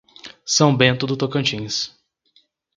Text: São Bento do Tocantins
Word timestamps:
São 0.43 0.75
Bento 0.75 1.05
do 1.05 1.15
Tocantins 1.15 1.95